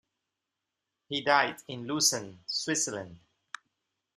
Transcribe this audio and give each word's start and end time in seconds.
He 1.09 1.21
died 1.21 1.57
in 1.67 1.85
Lucerne, 1.85 2.39
Switzerland. 2.47 3.19